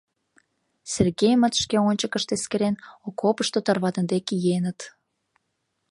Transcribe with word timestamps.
Сергеймыт, 0.93 1.53
шке 1.63 1.77
ончыкышт 1.89 2.29
эскерен, 2.35 2.75
окопышто 3.07 3.59
тарваныде 3.65 4.17
киеныт. 4.27 4.79